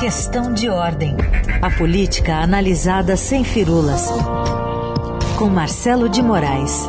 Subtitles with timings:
[0.00, 1.14] Questão de ordem.
[1.60, 4.08] A política analisada sem firulas.
[5.38, 6.88] Com Marcelo de Moraes.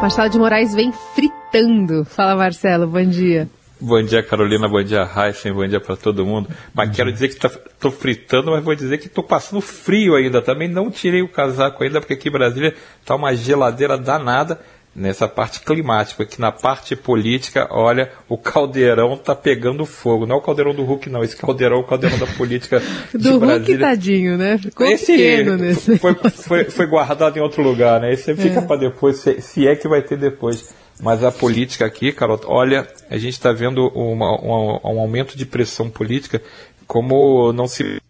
[0.00, 2.04] Marcelo de Moraes vem fritando.
[2.04, 3.48] Fala, Marcelo, bom dia.
[3.80, 4.66] Bom dia, Carolina.
[4.68, 5.52] Bom dia, Raíssa.
[5.52, 6.48] Bom dia para todo mundo.
[6.74, 10.42] Mas quero dizer que estou fritando, mas vou dizer que estou passando frio ainda.
[10.42, 14.58] Também não tirei o casaco ainda, porque aqui em Brasília está uma geladeira danada
[14.96, 20.24] nessa parte climática, que na parte política, olha, o caldeirão tá pegando fogo.
[20.24, 21.22] Não é o caldeirão do Hulk, não.
[21.22, 22.82] Esse caldeirão é o caldeirão da política
[23.12, 24.56] do Hulk, tadinho, né?
[24.56, 25.98] Ficou Esse pequeno nesse.
[25.98, 28.12] Foi, foi, foi, guardado em outro lugar, né?
[28.12, 28.62] Esse fica é.
[28.62, 30.74] para depois, se, se, é que vai ter depois.
[30.98, 35.44] Mas a política aqui, Carol, olha, a gente está vendo uma, uma, um aumento de
[35.44, 36.40] pressão política
[36.86, 38.00] como não se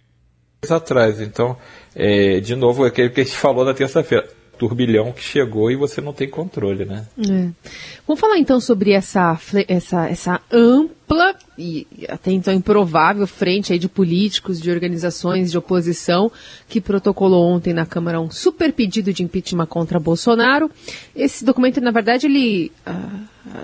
[0.71, 1.21] atrás.
[1.21, 1.57] Então,
[1.97, 5.77] é, de novo, é aquilo que a gente falou na terça-feira turbilhão que chegou e
[5.77, 7.07] você não tem controle, né?
[7.19, 7.49] É.
[8.07, 9.39] Vamos falar então sobre essa,
[9.69, 16.31] essa, essa ampla e até então improvável frente aí de políticos, de organizações de oposição
[16.69, 20.71] que protocolou ontem na Câmara um super pedido de impeachment contra Bolsonaro.
[21.15, 23.16] Esse documento, na verdade, ele uh,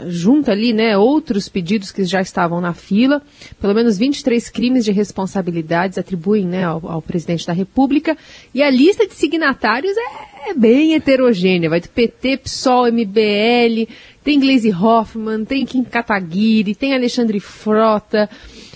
[0.09, 3.23] junta ali, né, outros pedidos que já estavam na fila,
[3.61, 8.17] pelo menos 23 crimes de responsabilidades atribuem, né, ao, ao presidente da República,
[8.55, 13.89] e a lista de signatários é, é bem heterogênea, vai do PT, PSOL, MBL,
[14.25, 18.31] tem Glaze Hoffman, tem Kim Kataguiri, tem Alexandre Frota.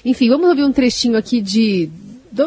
[0.04, 1.88] Enfim, vamos ouvir um trechinho aqui de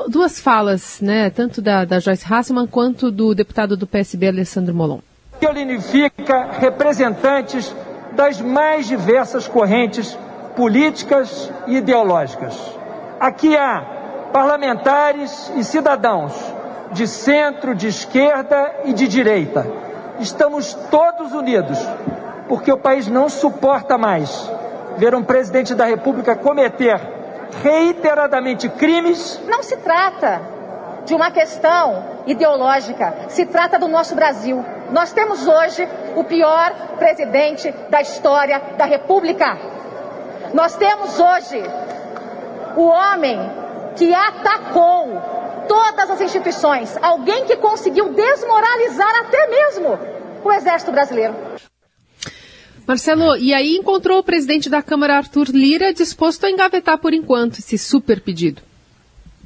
[0.08, 5.00] duas falas, né, tanto da, da Joyce Hasselman quanto do deputado do PSB, Alessandro Molon.
[5.42, 7.74] Ele unifica representantes
[8.14, 10.18] das mais diversas correntes
[10.56, 12.56] políticas e ideológicas.
[13.20, 13.84] Aqui há
[14.34, 16.34] parlamentares e cidadãos
[16.92, 19.66] de centro, de esquerda e de direita.
[20.20, 21.80] Estamos todos unidos
[22.48, 24.52] porque o país não suporta mais
[24.98, 27.00] ver um presidente da República cometer
[27.64, 29.40] reiteradamente crimes.
[29.48, 30.42] Não se trata
[31.06, 34.64] de uma questão ideológica, se trata do nosso Brasil.
[34.92, 39.58] Nós temos hoje o pior presidente da história da República.
[40.54, 41.62] Nós temos hoje
[42.76, 43.38] o homem
[43.96, 45.22] que atacou
[45.68, 50.00] todas as instituições, alguém que conseguiu desmoralizar até mesmo
[50.44, 51.36] o Exército Brasileiro.
[52.88, 57.60] Marcelo, e aí encontrou o presidente da Câmara, Arthur Lira, disposto a engavetar por enquanto
[57.60, 58.64] esse super pedido.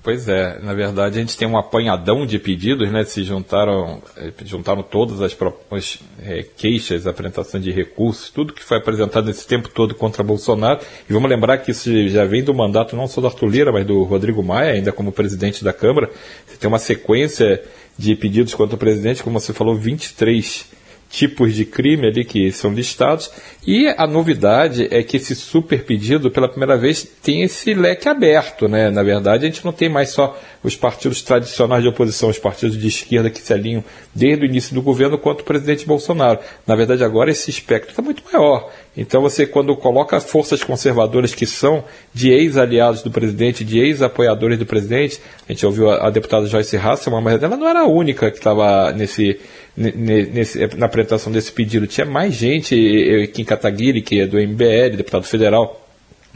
[0.04, 3.06] Pois é, na verdade a gente tem um apanhadão de pedidos, né?
[3.06, 5.34] Se juntaram, eh, juntaram todas as,
[5.72, 10.82] as é, queixas, apresentação de recursos, tudo que foi apresentado nesse tempo todo contra Bolsonaro.
[11.10, 13.86] E vamos lembrar que isso já vem do mandato não só do Arthur Lira, mas
[13.86, 16.10] do Rodrigo Maia, ainda como presidente da Câmara.
[16.46, 17.64] Você tem uma sequência
[17.98, 20.66] de pedidos contra o presidente, como você falou, 23
[21.14, 23.30] tipos de crime ali que são listados.
[23.66, 28.68] E a novidade é que esse super pedido, pela primeira vez, tem esse leque aberto.
[28.68, 28.90] Né?
[28.90, 32.76] Na verdade, a gente não tem mais só os partidos tradicionais de oposição, os partidos
[32.76, 36.40] de esquerda que se alinham desde o início do governo, quanto o presidente Bolsonaro.
[36.66, 38.72] Na verdade, agora esse espectro está muito maior.
[38.98, 44.66] Então, você, quando coloca forças conservadoras que são de ex-aliados do presidente, de ex-apoiadores do
[44.66, 48.32] presidente, a gente ouviu a, a deputada Joyce Hasselman, mas ela não era a única
[48.32, 49.40] que estava nesse
[49.76, 51.88] nesse, na apresentação desse pedido.
[51.88, 55.84] Tinha mais gente, Kim Kataguiri, que é do MBL, deputado federal,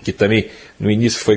[0.03, 0.47] que também
[0.79, 1.35] no início foi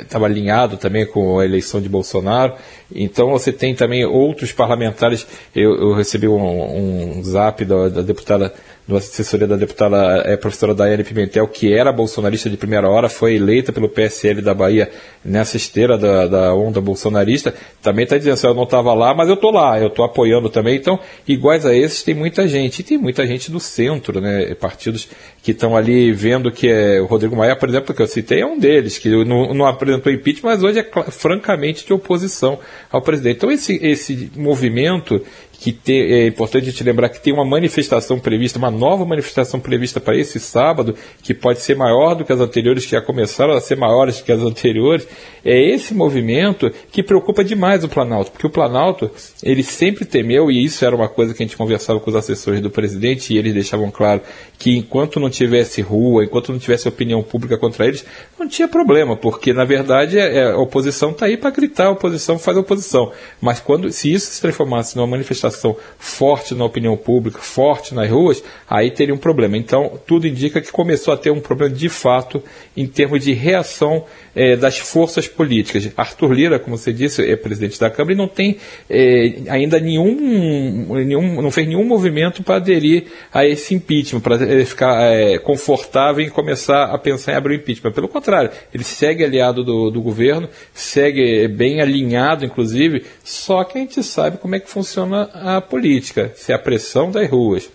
[0.00, 2.54] estava é, alinhado também com a eleição de Bolsonaro.
[2.94, 5.26] Então você tem também outros parlamentares.
[5.54, 8.52] Eu, eu recebi um, um zap da, da deputada
[8.94, 13.36] da assessoria da deputada é, professora Daiane Pimentel, que era bolsonarista de primeira hora, foi
[13.36, 14.90] eleita pelo PSL da Bahia
[15.24, 19.28] nessa esteira da, da onda bolsonarista, também está dizendo assim, eu não estava lá, mas
[19.28, 20.76] eu estou lá, eu estou apoiando também.
[20.76, 22.80] Então, iguais a esses, tem muita gente.
[22.80, 24.54] E tem muita gente do centro, né?
[24.54, 25.08] Partidos
[25.42, 28.46] que estão ali vendo que é o Rodrigo Maia, por exemplo, que eu citei, é
[28.46, 32.58] um deles, que não, não apresentou impeachment, mas hoje é francamente de oposição
[32.90, 33.36] ao presidente.
[33.36, 35.22] Então, esse, esse movimento
[35.60, 40.00] que é importante a gente lembrar que tem uma manifestação prevista, uma nova manifestação prevista
[40.00, 43.60] para esse sábado, que pode ser maior do que as anteriores, que já começaram a
[43.60, 45.06] ser maiores que as anteriores.
[45.44, 49.10] É esse movimento que preocupa demais o Planalto, porque o Planalto,
[49.42, 52.62] ele sempre temeu, e isso era uma coisa que a gente conversava com os assessores
[52.62, 54.22] do presidente, e eles deixavam claro
[54.58, 58.04] que enquanto não tivesse rua, enquanto não tivesse opinião pública contra eles,
[58.38, 61.90] não tinha problema, porque na verdade é, é, a oposição está aí para gritar, a
[61.90, 63.12] oposição faz a oposição.
[63.40, 68.42] Mas quando, se isso se transformasse numa manifestação forte na opinião pública, forte nas ruas,
[68.68, 69.56] aí teria um problema.
[69.56, 72.42] Então, tudo indica que começou a ter um problema de fato
[72.76, 74.04] em termos de reação
[74.34, 75.90] é, das forças políticas.
[75.96, 78.58] Arthur Lira, como você disse, é presidente da Câmara e não tem
[79.48, 85.38] ainda nenhum, nenhum, não fez nenhum movimento para aderir a esse impeachment, para ficar é,
[85.38, 87.92] confortável em começar a pensar em abrir o impeachment.
[87.92, 93.80] Pelo contrário, ele segue aliado do, do governo, segue bem alinhado, inclusive, só que a
[93.82, 97.70] gente sabe como é que funciona a política, se é a pressão das ruas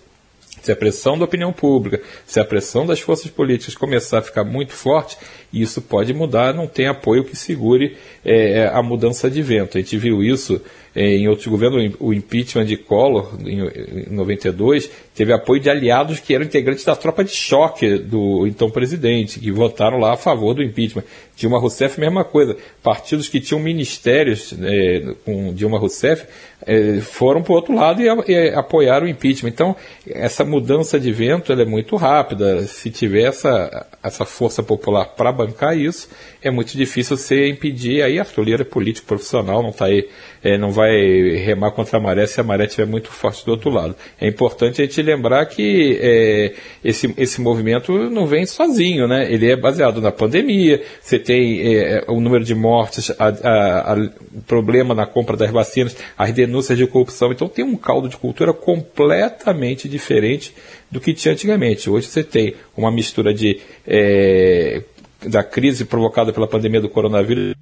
[0.65, 4.44] se a pressão da opinião pública, se a pressão das forças políticas começar a ficar
[4.44, 5.15] muito forte,
[5.53, 9.77] isso pode mudar, não tem apoio que segure é, a mudança de vento.
[9.77, 10.59] A gente viu isso é,
[10.95, 16.45] em outros governos, o impeachment de Collor, em, 92, teve apoio de aliados que eram
[16.45, 21.03] integrantes da tropa de choque do então presidente, que votaram lá a favor do impeachment.
[21.35, 22.55] Dilma Rousseff, mesma coisa.
[22.81, 26.25] Partidos que tinham ministérios é, com Dilma Rousseff
[26.65, 29.49] é, foram para o outro lado e, e, apoiaram o impeachment.
[29.49, 29.75] Então,
[30.07, 32.63] essa mudança de vento é muito rápida.
[32.63, 36.09] Se tiver essa, essa força popular para bancar isso,
[36.41, 38.01] é muito difícil você impedir.
[38.01, 40.07] Aí Arthur Lira é político profissional, não está aí,
[40.43, 40.91] é, não vai
[41.35, 43.95] remar contra a maré se a maré estiver muito forte do outro lado.
[44.19, 46.53] É importante a gente lembrar que é,
[46.83, 49.31] esse, esse movimento não vem sozinho, né?
[49.31, 53.95] Ele é baseado na pandemia, você tem é, o número de mortes, a, a, a,
[54.33, 57.31] o problema na compra das vacinas, as denúncias de corrupção.
[57.31, 60.54] Então tem um caldo de cultura completamente diferente
[60.89, 61.89] do que tinha antigamente.
[61.89, 64.83] Hoje você tem uma mistura de é,
[65.27, 67.56] da crise provocada pela pandemia do coronavírus,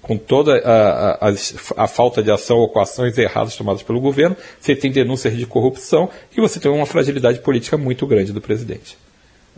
[0.00, 1.34] com toda a, a,
[1.76, 5.46] a, falta de ação ou com ações erradas tomadas pelo governo, você tem denúncias de
[5.46, 8.96] corrupção e você tem uma fragilidade política muito grande do presidente.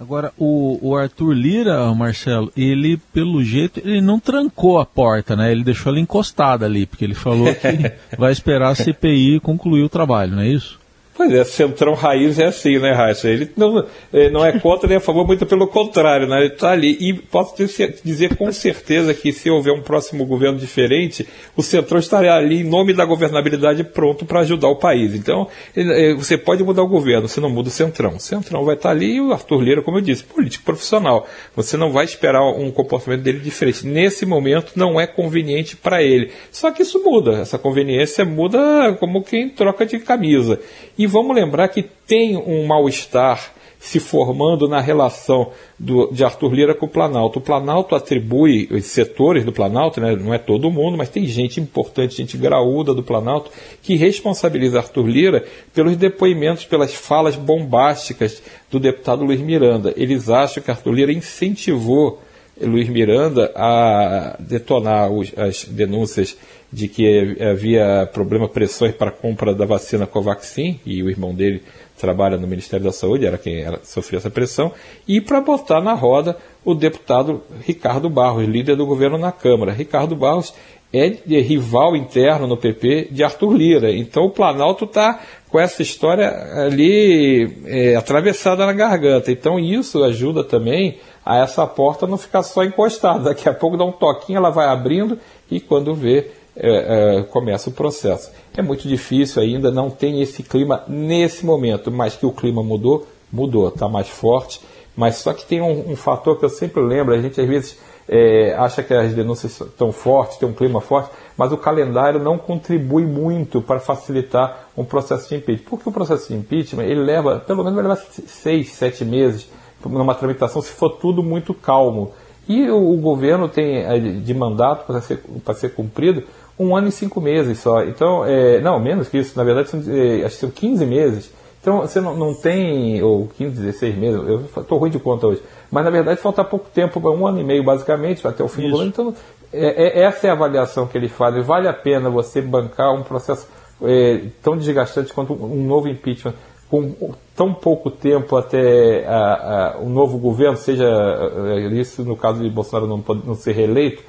[0.00, 5.52] Agora, o, o, Arthur Lira, Marcelo, ele, pelo jeito, ele não trancou a porta, né?
[5.52, 9.91] Ele deixou ela encostada ali, porque ele falou que vai esperar a CPI concluir o
[9.91, 10.80] trabalho, não é isso?
[11.20, 13.28] Pois é, Centrão Raiz é assim, né, Raíssa?
[13.28, 13.87] Ele não,
[14.32, 16.38] não é contra nem a favor, muito pelo contrário, né?
[16.38, 16.96] Ele está ali.
[16.99, 17.55] E posso
[18.02, 22.64] dizer com certeza que se houver um próximo governo diferente, o Centrão estará ali em
[22.64, 25.14] nome da governabilidade pronto para ajudar o país.
[25.14, 25.46] Então,
[25.76, 28.14] é, você pode mudar o governo, você não muda o Centrão.
[28.14, 31.28] O Centrão vai estar tá ali e o Arthur Lira, como eu disse, político profissional.
[31.55, 33.87] Você não vai esperar um comportamento dele diferente.
[33.87, 36.31] Nesse momento, não é conveniente para ele.
[36.50, 37.40] Só que isso muda.
[37.40, 40.58] Essa conveniência muda como quem troca de camisa.
[40.96, 46.75] E vamos lembrar que tem um mal-estar se formando na relação do, de Arthur Lira
[46.75, 47.39] com o Planalto.
[47.39, 51.59] O Planalto atribui os setores do Planalto, né, não é todo mundo, mas tem gente
[51.59, 53.51] importante, gente graúda do Planalto,
[53.83, 59.95] que responsabiliza Arthur Lira pelos depoimentos, pelas falas bombásticas do deputado Luiz Miranda.
[59.97, 62.21] Eles acham que Arthur Lira incentivou
[62.61, 66.37] Luiz Miranda a detonar os, as denúncias
[66.73, 71.62] de que havia problema, pressões para a compra da vacina Covaxin, e o irmão dele
[71.99, 74.73] trabalha no Ministério da Saúde, era quem era, sofria essa pressão,
[75.07, 79.73] e para botar na roda o deputado Ricardo Barros, líder do governo na Câmara.
[79.73, 80.55] Ricardo Barros
[80.93, 81.06] é,
[81.41, 83.93] rival interno no PP de Arthur Lira.
[83.93, 86.29] Então o Planalto está com essa história
[86.65, 89.31] ali é, atravessada na garganta.
[89.31, 93.25] Então isso ajuda também a essa porta não ficar só encostada.
[93.25, 95.19] Daqui a pouco dá um toquinho, ela vai abrindo
[95.50, 98.31] e quando vê é, é, começa o processo.
[98.56, 103.06] É muito difícil ainda, não tem esse clima nesse momento, mas que o clima mudou,
[103.32, 104.61] mudou, está mais forte.
[104.96, 107.78] Mas só que tem um, um, fator que eu sempre lembro, a gente às vezes
[108.08, 112.37] é, acha que as denúncias estão fortes, tem um clima forte, mas o calendário não
[112.37, 115.70] contribui muito para facilitar um processo de impeachment.
[115.70, 119.49] Porque o processo de impeachment, ele leva, pelo menos vai levar seis, sete meses
[119.87, 122.13] numa tramitação, se for tudo muito calmo.
[122.49, 126.25] E o, o governo tem é, de mandato para ser, para ser cumprido
[126.58, 127.82] um ano e cinco meses só.
[127.84, 131.32] Então, é, não, menos que isso, na verdade, são, é, acho que são 15 meses.
[131.60, 135.43] Então, você não, não tem, ou 15, 16 meses, eu estou ruim de conta hoje.
[135.70, 138.70] Mas, na verdade, falta pouco tempo, um ano e meio, basicamente, até o fim isso.
[138.70, 138.91] do governo.
[138.91, 139.15] Então,
[139.53, 141.43] é, é, essa é a avaliação que eles fazem.
[141.43, 143.46] Vale a pena você bancar um processo
[143.82, 146.34] é, tão desgastante quanto um novo impeachment,
[146.70, 146.94] com
[147.34, 152.48] tão pouco tempo até a, a, o novo governo, seja é, isso no caso de
[152.48, 154.03] Bolsonaro não, não ser reeleito,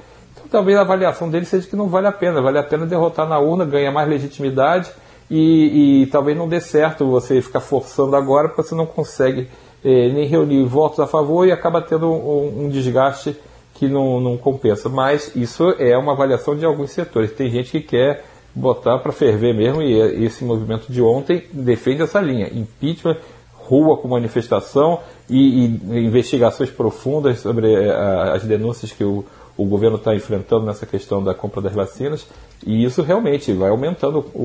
[0.50, 3.38] talvez a avaliação dele seja que não vale a pena, vale a pena derrotar na
[3.38, 4.90] urna, ganhar mais legitimidade
[5.30, 9.48] e, e talvez não dê certo você ficar forçando agora porque você não consegue
[9.84, 13.36] eh, nem reunir votos a favor e acaba tendo um, um desgaste
[13.74, 14.88] que não, não, compensa.
[14.88, 17.32] Mas isso é uma avaliação de alguns setores.
[17.32, 22.20] Tem gente que quer botar para ferver mesmo e esse movimento de ontem defende essa
[22.20, 22.50] linha.
[22.52, 23.16] Impeachment,
[23.54, 27.90] rua com manifestação e, e investigações profundas sobre eh,
[28.34, 29.24] as denúncias que o
[29.56, 32.26] o governo está enfrentando nessa questão da compra das vacinas,
[32.66, 34.42] e isso realmente vai aumentando o,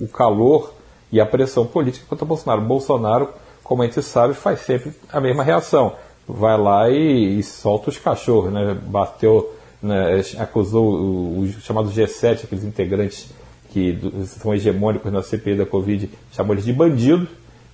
[0.00, 0.72] o, o calor
[1.10, 2.62] e a pressão política contra Bolsonaro.
[2.62, 3.28] Bolsonaro,
[3.62, 5.92] como a gente sabe, faz sempre a mesma reação.
[6.26, 8.76] Vai lá e, e solta os cachorros, né?
[8.86, 10.20] Bateu, né?
[10.38, 13.28] acusou os chamados G7, aqueles integrantes
[13.74, 17.26] que são hegemônicos na CPI da Covid, chamou eles de bandido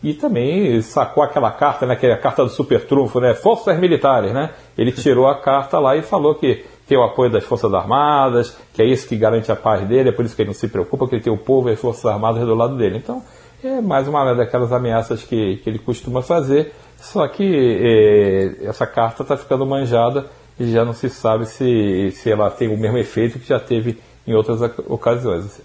[0.03, 3.79] e também sacou aquela carta, né, que é a carta do super trunfo, né, Forças
[3.79, 4.49] Militares, né?
[4.79, 8.81] Ele tirou a carta lá e falou que tem o apoio das Forças Armadas, que
[8.81, 11.07] é isso que garante a paz dele, é por isso que ele não se preocupa,
[11.07, 12.97] que ele tem o povo e as Forças Armadas do lado dele.
[12.97, 13.23] Então,
[13.63, 19.23] é mais uma daquelas ameaças que, que ele costuma fazer, só que é, essa carta
[19.23, 20.25] está ficando manjada
[20.59, 23.99] e já não se sabe se, se ela tem o mesmo efeito que já teve
[24.31, 25.61] em outras ocasiões.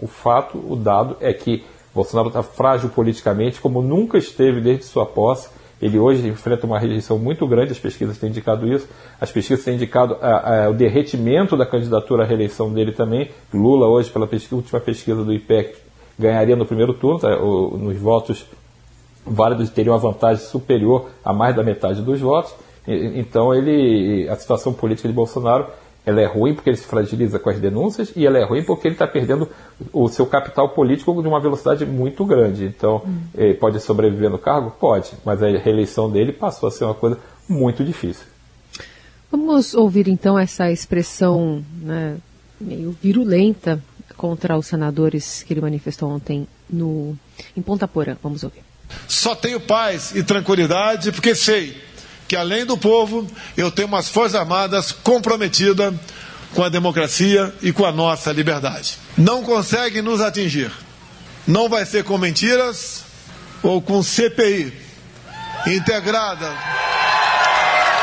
[0.00, 1.62] O fato, o dado é que
[1.94, 5.50] Bolsonaro está frágil politicamente, como nunca esteve desde sua posse.
[5.82, 8.88] Ele hoje enfrenta uma rejeição muito grande, as pesquisas têm indicado isso.
[9.20, 13.30] As pesquisas têm indicado a, a, o derretimento da candidatura à reeleição dele também.
[13.52, 15.76] Lula, hoje, pela pesquisa, última pesquisa do IPEC,
[16.18, 17.36] ganharia no primeiro turno, tá?
[17.38, 18.46] o, nos votos
[19.26, 22.54] válidos, teria uma vantagem superior a mais da metade dos votos.
[22.86, 25.66] Então, ele, a situação política de Bolsonaro
[26.10, 28.88] ela é ruim porque ele se fragiliza com as denúncias e ela é ruim porque
[28.88, 29.48] ele está perdendo
[29.92, 32.64] o seu capital político de uma velocidade muito grande.
[32.64, 33.20] Então, hum.
[33.34, 34.70] ele pode sobreviver no cargo?
[34.70, 38.24] Pode, mas a reeleição dele passou a ser uma coisa muito difícil.
[39.30, 42.16] Vamos ouvir então essa expressão né,
[42.60, 43.80] meio virulenta
[44.16, 47.16] contra os senadores que ele manifestou ontem no,
[47.56, 48.16] em Ponta Porã.
[48.22, 48.62] Vamos ouvir.
[49.06, 51.76] Só tenho paz e tranquilidade porque sei
[52.30, 55.92] que além do povo, eu tenho umas Forças Armadas comprometidas
[56.54, 58.98] com a democracia e com a nossa liberdade.
[59.18, 60.70] Não conseguem nos atingir.
[61.44, 63.02] Não vai ser com mentiras
[63.64, 64.72] ou com CPI
[65.66, 66.52] integrada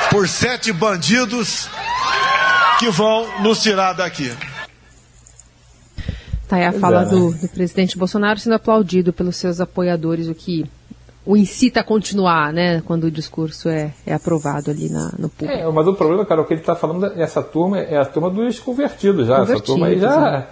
[0.09, 1.69] por sete bandidos
[2.79, 4.29] que vão nos tirar daqui.
[6.49, 7.11] Tá aí a fala né?
[7.11, 10.65] do, do presidente Bolsonaro sendo aplaudido pelos seus apoiadores, o que
[11.27, 15.59] o incita a continuar, né, quando o discurso é, é aprovado ali na, no público.
[15.59, 18.29] É, mas o problema, cara, o que ele está falando, essa turma é a turma
[18.29, 19.39] dos convertidos já.
[19.39, 20.47] Convertidos, essa turma aí já, né?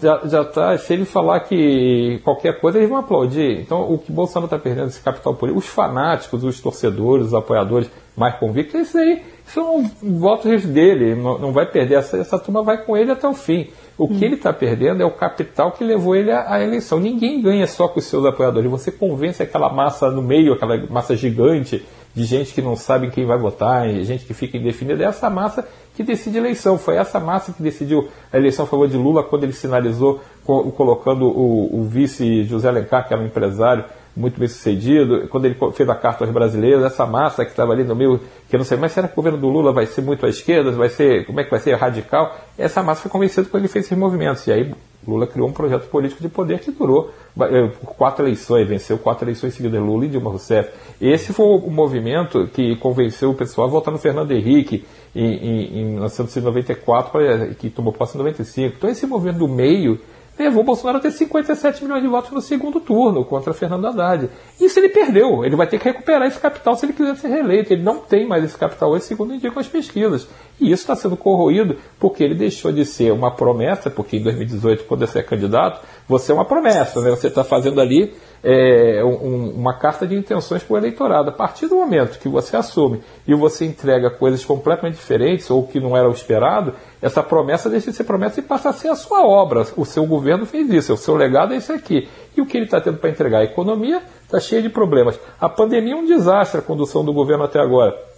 [0.00, 3.60] já, já tá, se ele falar que qualquer coisa, eles vão aplaudir.
[3.60, 7.90] Então, o que Bolsonaro está perdendo esse capital político, os fanáticos, os torcedores, os apoiadores
[8.20, 12.96] mais convictos, isso aí são votos dele, não, vai perder, essa, essa turma vai com
[12.96, 13.68] ele até o fim.
[13.98, 14.18] O que hum.
[14.22, 17.00] ele está perdendo é o capital que levou ele à, à, eleição.
[17.00, 18.70] Ninguém ganha só com os seus apoiadores.
[18.70, 21.84] Você convence aquela massa no meio, aquela massa gigante
[22.14, 25.04] de gente que não sabe quem vai votar, gente que fica indefinida.
[25.04, 26.78] É essa massa que decide a eleição.
[26.78, 31.26] Foi essa massa que decidiu a eleição a favor de Lula quando ele sinalizou colocando
[31.26, 33.84] o, o vice José Alencar, que era um empresário,
[34.16, 37.84] muito bem sucedido, quando ele fez a carta aos brasileiros, essa massa que estava ali
[37.84, 40.02] no meio, que eu não sei, mas será que o governo do Lula vai ser
[40.02, 42.36] muito à esquerda, vai ser, como é que vai ser, radical?
[42.58, 44.74] Essa massa foi convencida quando ele fez esses movimentos, e aí
[45.06, 49.54] Lula criou um projeto político de poder que durou eh, quatro eleições, venceu quatro eleições
[49.54, 50.70] seguidas, Lula e Dilma Rousseff.
[51.00, 55.80] Esse foi o movimento que convenceu o pessoal a votar no Fernando Henrique em, em,
[55.80, 58.76] em 1994, que tomou posse em 95.
[58.76, 59.98] Então esse movimento do meio
[60.40, 64.30] levou o Bolsonaro a ter 57 milhões de votos no segundo turno contra Fernando Haddad.
[64.58, 65.44] Isso ele perdeu.
[65.44, 67.72] Ele vai ter que recuperar esse capital se ele quiser ser reeleito.
[67.72, 70.26] Ele não tem mais esse capital hoje, segundo indicam as pesquisas.
[70.58, 74.84] E isso está sendo corroído porque ele deixou de ser uma promessa, porque em 2018,
[74.84, 77.10] quando você é candidato, você é uma promessa, né?
[77.10, 81.30] Você está fazendo ali é, um, uma carta de intenções para o eleitorado.
[81.30, 85.80] A partir do momento que você assume e você entrega coisas completamente diferentes ou que
[85.80, 88.96] não era o esperado, essa promessa deixa de ser promessa e passa a ser a
[88.96, 89.66] sua obra.
[89.76, 92.08] O seu governo fez isso, o seu legado é isso aqui.
[92.36, 93.40] E o que ele está tendo para entregar?
[93.40, 95.18] A economia está cheia de problemas.
[95.40, 98.10] A pandemia é um desastre, a condução do governo até agora.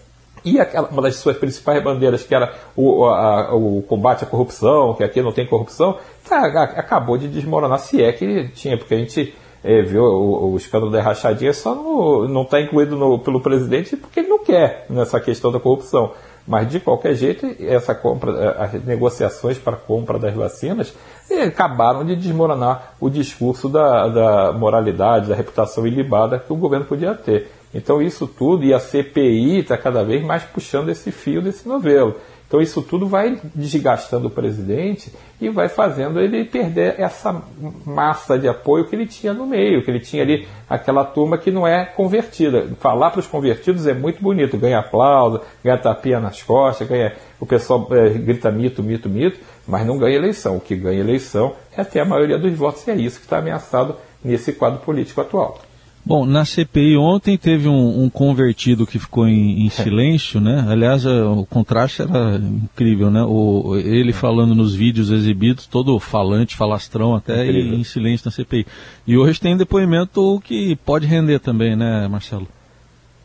[0.44, 4.94] E aquela, uma das suas principais bandeiras, que era o, a, o combate à corrupção,
[4.94, 5.98] que aqui não tem corrupção,
[6.28, 9.32] tá, acabou de desmoronar, se é que tinha, porque a gente
[9.64, 13.96] é, viu o, o, escândalo da rachadinha só no, não está incluído no, pelo presidente
[13.96, 16.12] porque ele não quer nessa questão da corrupção.
[16.46, 20.92] Mas de qualquer jeito, essa compra, é, as negociações para a compra das vacinas
[21.30, 26.84] é, acabaram de desmoronar o discurso da, da moralidade, da reputação ilibada que o governo
[26.84, 27.48] podia ter.
[27.72, 32.16] Então isso tudo, e a CPI está cada vez mais puxando esse fio desse novelo.
[32.52, 37.42] Então isso tudo vai desgastando o presidente e vai fazendo ele perder essa
[37.86, 41.50] massa de apoio que ele tinha no meio, que ele tinha ali aquela turma que
[41.50, 42.68] não é convertida.
[42.78, 47.46] Falar para os convertidos é muito bonito, ganha aplauso, ganha tapinha nas costas, ganha, o
[47.46, 50.58] pessoal é, grita mito, mito, mito, mas não ganha eleição.
[50.58, 53.38] O que ganha eleição é até a maioria dos votos e é isso que está
[53.38, 55.58] ameaçado nesse quadro político atual.
[56.04, 60.66] Bom, na CPI ontem teve um, um convertido que ficou em, em silêncio, né?
[60.68, 63.22] Aliás, o contraste era incrível, né?
[63.22, 68.66] O, ele falando nos vídeos exibidos, todo falante, falastrão até, e em silêncio na CPI.
[69.06, 72.48] E hoje tem depoimento que pode render também, né, Marcelo?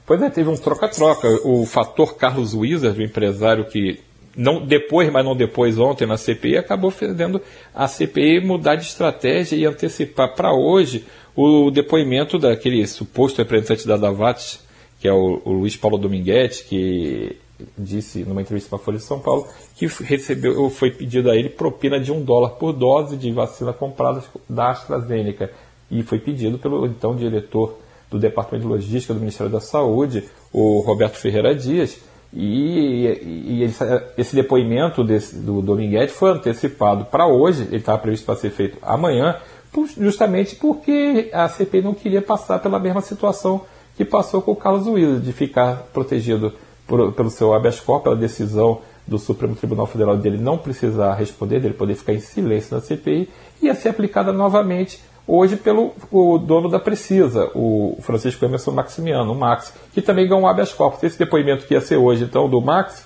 [0.06, 1.28] Pois é, teve um troca-troca.
[1.44, 4.00] O fator Carlos Wizard, o empresário que
[4.38, 7.42] não depois, mas não depois ontem na CPI, acabou fazendo
[7.74, 11.06] a CPI mudar de estratégia e antecipar para hoje
[11.38, 14.60] o depoimento daquele suposto representante da Davat,
[15.00, 17.38] que é o, o Luiz Paulo Dominguete, que
[17.78, 21.50] disse numa entrevista para a Folha de São Paulo que recebeu, foi pedido a ele
[21.50, 25.52] propina de um dólar por dose de vacina comprada da AstraZeneca.
[25.90, 27.78] E foi pedido pelo então diretor
[28.10, 32.00] do Departamento de Logística do Ministério da Saúde, o Roberto Ferreira Dias,
[32.34, 33.06] e,
[33.48, 33.84] e esse,
[34.18, 38.78] esse, depoimento desse, do Dominguete foi antecipado para hoje, ele estava previsto para ser feito
[38.82, 39.38] amanhã,
[39.86, 43.62] justamente porque a CPI não queria passar pela mesma situação
[43.96, 46.54] que passou com o Carlos Willis, de ficar protegido
[46.88, 51.60] por, pelo seu habeas corpus, pela decisão do Supremo Tribunal Federal dele não precisar responder,
[51.60, 53.30] dele poder ficar em silêncio na CPI,
[53.62, 59.36] ia ser aplicada novamente hoje pelo o dono da Precisa, o Francisco Emerson Maximiano, o
[59.36, 61.04] Max, que também ganhou um habeas corpus.
[61.04, 63.06] Esse depoimento que ia ser hoje, então, do Max,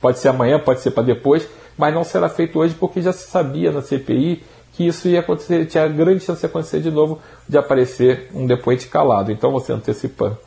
[0.00, 3.28] pode ser amanhã, pode ser para depois, mas não será feito hoje porque já se
[3.28, 4.42] sabia na CPI
[4.78, 7.18] que isso ia acontecer, tinha grande chance de acontecer de novo,
[7.48, 9.32] de aparecer um depoente calado.
[9.32, 10.38] Então você antecipa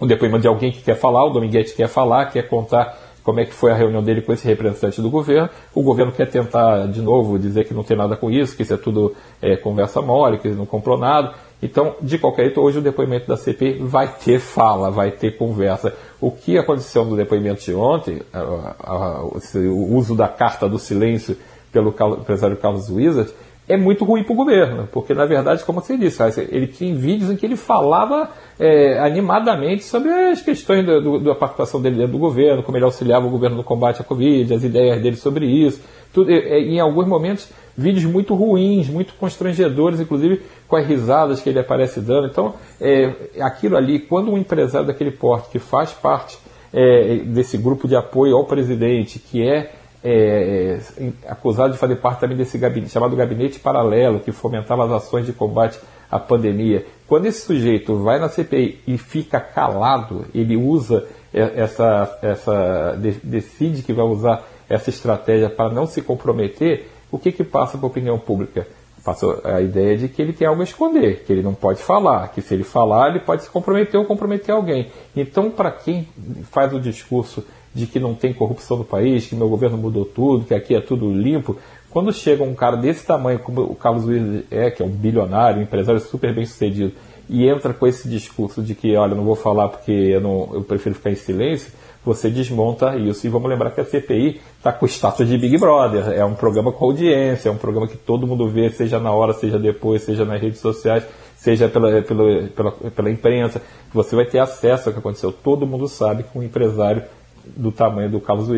[0.00, 3.44] um depoimento de alguém que quer falar, o Dominguete quer falar, quer contar como é
[3.44, 5.48] que foi a reunião dele com esse representante do governo.
[5.72, 8.74] O governo quer tentar, de novo, dizer que não tem nada com isso, que isso
[8.74, 11.32] é tudo é, conversa mole, que ele não comprou nada.
[11.62, 15.94] Então, de qualquer jeito, hoje o depoimento da CPI vai ter fala, vai ter conversa.
[16.20, 21.36] O que aconteceu no depoimento de ontem, a, a, o uso da carta do silêncio
[21.70, 23.32] pelo empresário Carlos Wizard,
[23.70, 27.30] é muito ruim para o governo, porque na verdade, como você disse, ele tinha vídeos
[27.30, 32.12] em que ele falava é, animadamente sobre as questões do, do, da participação dele dentro
[32.12, 35.46] do governo, como ele auxiliava o governo no combate à Covid, as ideias dele sobre
[35.46, 35.80] isso.
[36.12, 41.48] Tudo, é, em alguns momentos, vídeos muito ruins, muito constrangedores, inclusive com as risadas que
[41.48, 42.26] ele aparece dando.
[42.26, 46.38] Então, é, aquilo ali, quando um empresário daquele porte, que faz parte
[46.72, 52.20] é, desse grupo de apoio ao presidente, que é é, é, acusado de fazer parte
[52.20, 55.78] também desse gabinete, chamado gabinete paralelo, que fomentava as ações de combate
[56.10, 56.86] à pandemia.
[57.06, 63.92] Quando esse sujeito vai na CPI e fica calado, ele usa essa, essa decide que
[63.92, 68.18] vai usar essa estratégia para não se comprometer, o que, que passa para a opinião
[68.18, 68.66] pública?
[69.04, 72.28] Passa a ideia de que ele tem algo a esconder, que ele não pode falar,
[72.28, 74.90] que se ele falar, ele pode se comprometer ou comprometer alguém.
[75.16, 76.06] Então, para quem
[76.50, 80.44] faz o discurso de que não tem corrupção no país, que meu governo mudou tudo,
[80.44, 81.56] que aqui é tudo limpo.
[81.90, 85.60] Quando chega um cara desse tamanho, como o Carlos Willis é, que é um bilionário,
[85.60, 86.92] um empresário super bem sucedido,
[87.28, 90.62] e entra com esse discurso de que, olha, não vou falar porque eu, não, eu
[90.62, 91.72] prefiro ficar em silêncio,
[92.04, 93.26] você desmonta isso.
[93.26, 96.08] E vamos lembrar que a CPI está com status de Big Brother.
[96.08, 99.32] É um programa com audiência, é um programa que todo mundo vê, seja na hora,
[99.32, 101.04] seja depois, seja nas redes sociais,
[101.36, 103.62] seja pela, pela, pela, pela imprensa.
[103.92, 105.30] Você vai ter acesso ao que aconteceu.
[105.30, 107.02] Todo mundo sabe que um empresário
[107.44, 108.48] do tamanho do Carlos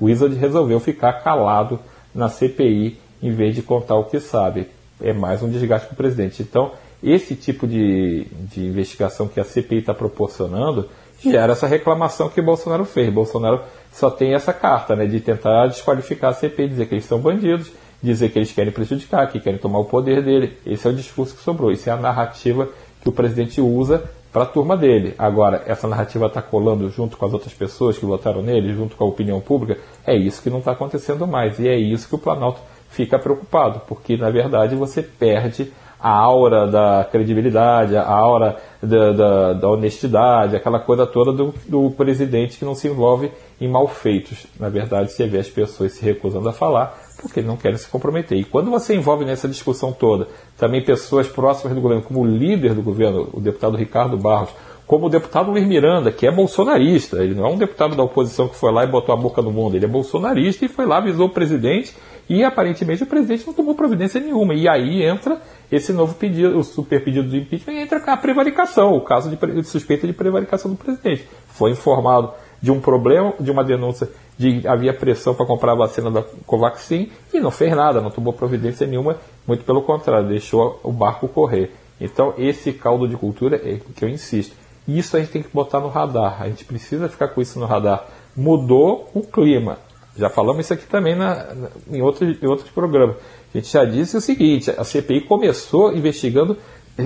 [0.00, 1.78] Wizard resolveu ficar calado
[2.14, 4.68] na CPI em vez de contar o que sabe.
[5.00, 6.42] É mais um desgaste para o presidente.
[6.42, 10.88] Então, esse tipo de, de investigação que a CPI está proporcionando
[11.22, 13.12] gera essa reclamação que Bolsonaro fez.
[13.12, 13.62] Bolsonaro
[13.92, 17.70] só tem essa carta né, de tentar desqualificar a CPI, dizer que eles são bandidos,
[18.02, 20.56] dizer que eles querem prejudicar, que querem tomar o poder dele.
[20.64, 21.70] Esse é o discurso que sobrou.
[21.70, 22.68] Isso é a narrativa
[23.02, 25.14] que o presidente usa para a turma dele.
[25.18, 29.04] Agora, essa narrativa está colando junto com as outras pessoas que votaram nele, junto com
[29.04, 31.58] a opinião pública, é isso que não está acontecendo mais.
[31.58, 36.66] E é isso que o Planalto fica preocupado, porque na verdade você perde a aura
[36.66, 42.64] da credibilidade, a aura da, da, da honestidade, aquela coisa toda do, do, presidente que
[42.64, 44.46] não se envolve em malfeitos.
[44.58, 48.38] Na verdade, você vê as pessoas se recusando a falar porque não querem se comprometer.
[48.38, 52.74] E quando você envolve nessa discussão toda também pessoas próximas do governo, como o líder
[52.74, 54.50] do governo, o deputado Ricardo Barros,
[54.86, 58.48] como o deputado Luiz Miranda, que é bolsonarista, ele não é um deputado da oposição
[58.48, 60.96] que foi lá e botou a boca no mundo, ele é bolsonarista e foi lá,
[60.96, 61.94] avisou o presidente
[62.28, 64.54] e aparentemente o presidente não tomou providência nenhuma.
[64.54, 68.96] E aí entra esse novo pedido, o super pedido de impeachment, e entra a prevaricação,
[68.96, 71.28] o caso de, de suspeita de prevaricação do presidente.
[71.48, 76.10] Foi informado de um problema, de uma denúncia de havia pressão para comprar a vacina
[76.10, 80.92] da Covaxin e não fez nada, não tomou providência nenhuma, muito pelo contrário, deixou o
[80.92, 81.72] barco correr.
[82.00, 84.56] Então, esse caldo de cultura é que eu insisto.
[84.88, 87.66] Isso a gente tem que botar no radar, a gente precisa ficar com isso no
[87.66, 88.06] radar.
[88.34, 89.78] Mudou o clima.
[90.16, 91.46] Já falamos isso aqui também na,
[91.90, 93.16] em, outros, em outros programas.
[93.54, 96.56] A gente já disse o seguinte: a CPI começou investigando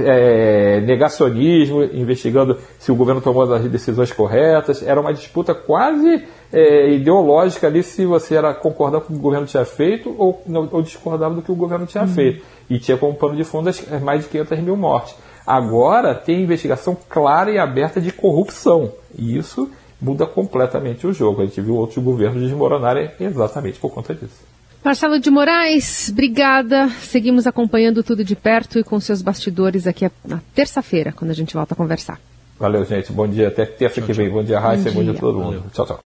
[0.02, 4.82] é, negacionismo, investigando se o governo tomou as decisões corretas.
[4.82, 9.22] Era uma disputa quase é, ideológica ali se você era concordar com o que o
[9.22, 12.10] governo tinha feito ou, ou discordava do que o governo tinha uhum.
[12.10, 12.44] feito.
[12.68, 15.14] E tinha como pano de fundo as, mais de 500 mil mortes.
[15.46, 18.92] Agora tem investigação clara e aberta de corrupção.
[19.16, 21.42] E isso muda completamente o jogo.
[21.42, 24.53] A gente viu outros governos desmoronarem exatamente por conta disso.
[24.84, 26.90] Marcelo de Moraes, obrigada.
[27.00, 31.54] Seguimos acompanhando tudo de perto e com seus bastidores aqui na terça-feira, quando a gente
[31.54, 32.20] volta a conversar.
[32.60, 33.10] Valeu, gente.
[33.10, 33.48] Bom dia.
[33.48, 34.28] Até terça que vem.
[34.28, 34.90] Bom dia, Raíssa.
[34.90, 35.64] Bom, bom dia a todo mundo.
[35.72, 36.00] Tchau, tchau.